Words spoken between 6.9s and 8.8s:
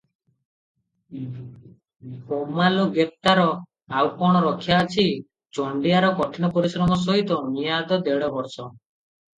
ସହିତ ମିଆଦ ଦେଢ଼ ବର୍ଷ।